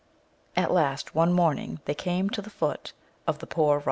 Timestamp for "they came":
1.85-2.31